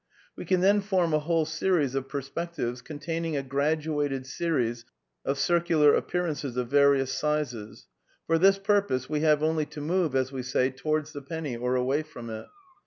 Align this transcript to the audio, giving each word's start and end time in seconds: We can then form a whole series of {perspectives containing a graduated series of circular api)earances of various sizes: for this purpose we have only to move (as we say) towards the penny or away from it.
We 0.35 0.45
can 0.45 0.61
then 0.61 0.81
form 0.81 1.13
a 1.13 1.19
whole 1.19 1.45
series 1.45 1.93
of 1.93 2.09
{perspectives 2.09 2.81
containing 2.81 3.37
a 3.37 3.43
graduated 3.43 4.25
series 4.25 4.83
of 5.23 5.37
circular 5.37 5.91
api)earances 5.95 6.57
of 6.57 6.69
various 6.71 7.13
sizes: 7.13 7.85
for 8.25 8.39
this 8.39 8.57
purpose 8.57 9.07
we 9.11 9.19
have 9.19 9.43
only 9.43 9.67
to 9.67 9.79
move 9.79 10.15
(as 10.15 10.31
we 10.31 10.41
say) 10.41 10.71
towards 10.71 11.11
the 11.13 11.21
penny 11.21 11.55
or 11.55 11.75
away 11.75 12.01
from 12.01 12.31
it. 12.31 12.47